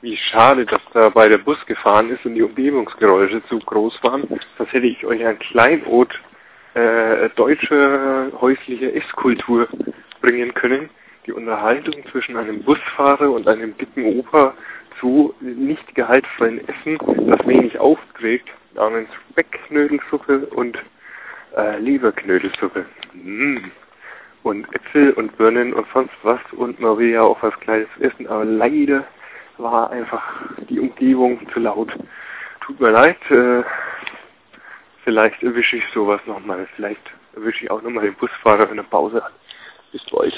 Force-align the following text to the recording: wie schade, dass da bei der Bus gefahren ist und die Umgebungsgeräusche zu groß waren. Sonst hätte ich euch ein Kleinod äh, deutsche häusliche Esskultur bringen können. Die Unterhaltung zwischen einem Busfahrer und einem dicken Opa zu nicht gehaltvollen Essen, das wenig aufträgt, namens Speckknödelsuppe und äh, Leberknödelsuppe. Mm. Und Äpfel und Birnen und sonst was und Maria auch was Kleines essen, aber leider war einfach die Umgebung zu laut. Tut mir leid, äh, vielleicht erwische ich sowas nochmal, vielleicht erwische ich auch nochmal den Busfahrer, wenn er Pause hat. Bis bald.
wie 0.00 0.16
schade, 0.16 0.64
dass 0.64 0.80
da 0.92 1.08
bei 1.08 1.28
der 1.28 1.38
Bus 1.38 1.64
gefahren 1.66 2.10
ist 2.10 2.24
und 2.24 2.34
die 2.34 2.42
Umgebungsgeräusche 2.42 3.44
zu 3.46 3.58
groß 3.58 4.02
waren. 4.02 4.28
Sonst 4.56 4.72
hätte 4.72 4.86
ich 4.86 5.04
euch 5.04 5.24
ein 5.24 5.38
Kleinod 5.38 6.20
äh, 6.74 7.28
deutsche 7.30 8.32
häusliche 8.40 8.92
Esskultur 8.94 9.68
bringen 10.20 10.54
können. 10.54 10.88
Die 11.26 11.32
Unterhaltung 11.32 11.94
zwischen 12.10 12.36
einem 12.36 12.62
Busfahrer 12.62 13.30
und 13.30 13.48
einem 13.48 13.76
dicken 13.76 14.18
Opa 14.18 14.54
zu 15.00 15.34
nicht 15.40 15.94
gehaltvollen 15.94 16.60
Essen, 16.68 16.98
das 17.28 17.46
wenig 17.46 17.78
aufträgt, 17.78 18.48
namens 18.74 19.08
Speckknödelsuppe 19.30 20.46
und 20.46 20.78
äh, 21.56 21.78
Leberknödelsuppe. 21.78 22.86
Mm. 23.14 23.58
Und 24.44 24.72
Äpfel 24.74 25.12
und 25.12 25.36
Birnen 25.36 25.74
und 25.74 25.86
sonst 25.92 26.14
was 26.22 26.40
und 26.52 26.80
Maria 26.80 27.22
auch 27.22 27.42
was 27.42 27.58
Kleines 27.60 27.88
essen, 27.98 28.28
aber 28.28 28.44
leider 28.44 29.04
war 29.58 29.90
einfach 29.90 30.22
die 30.68 30.80
Umgebung 30.80 31.40
zu 31.52 31.60
laut. 31.60 31.92
Tut 32.64 32.80
mir 32.80 32.90
leid, 32.90 33.18
äh, 33.30 33.62
vielleicht 35.04 35.42
erwische 35.42 35.76
ich 35.76 35.84
sowas 35.92 36.20
nochmal, 36.26 36.68
vielleicht 36.76 37.00
erwische 37.34 37.64
ich 37.64 37.70
auch 37.70 37.82
nochmal 37.82 38.04
den 38.04 38.14
Busfahrer, 38.14 38.70
wenn 38.70 38.78
er 38.78 38.84
Pause 38.84 39.22
hat. 39.22 39.32
Bis 39.92 40.04
bald. 40.10 40.34